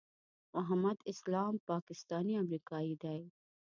محمد 0.55 0.97
اسلام 1.11 1.53
پاکستانی 1.69 2.33
امریکایی 2.43 2.95
دی. 3.01 3.19